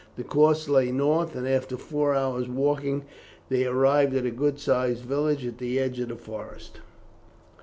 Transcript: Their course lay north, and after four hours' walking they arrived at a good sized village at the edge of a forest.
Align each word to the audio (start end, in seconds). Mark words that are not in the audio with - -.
Their 0.15 0.25
course 0.25 0.67
lay 0.67 0.91
north, 0.91 1.35
and 1.35 1.47
after 1.47 1.77
four 1.77 2.15
hours' 2.15 2.49
walking 2.49 3.03
they 3.49 3.67
arrived 3.67 4.15
at 4.15 4.25
a 4.25 4.31
good 4.31 4.57
sized 4.57 5.03
village 5.03 5.45
at 5.45 5.59
the 5.59 5.79
edge 5.79 5.99
of 5.99 6.09
a 6.09 6.15
forest. 6.15 6.79